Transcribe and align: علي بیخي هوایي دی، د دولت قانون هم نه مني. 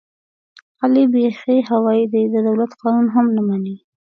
علي 0.83 1.03
بیخي 1.13 1.57
هوایي 1.69 2.05
دی، 2.13 2.23
د 2.33 2.35
دولت 2.47 2.71
قانون 2.81 3.07
هم 3.15 3.25
نه 3.35 3.41
مني. 3.47 3.75